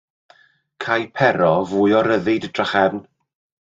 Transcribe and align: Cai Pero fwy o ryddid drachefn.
Cai 0.85 1.05
Pero 1.19 1.53
fwy 1.75 1.97
o 2.01 2.03
ryddid 2.09 2.53
drachefn. 2.55 3.09